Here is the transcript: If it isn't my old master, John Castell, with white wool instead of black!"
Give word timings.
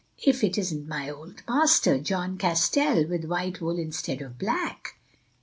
If 0.23 0.43
it 0.43 0.57
isn't 0.57 0.87
my 0.87 1.11
old 1.11 1.43
master, 1.47 1.99
John 1.99 2.35
Castell, 2.39 3.05
with 3.07 3.25
white 3.25 3.61
wool 3.61 3.77
instead 3.77 4.19
of 4.23 4.39
black!" 4.39 4.95